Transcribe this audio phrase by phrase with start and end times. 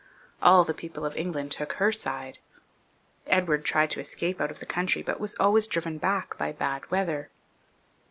[0.41, 2.39] AU the people of England took her side.
[3.27, 6.89] Edward tried to escape out of the country, but was always driven back by bad
[6.89, 7.29] weather.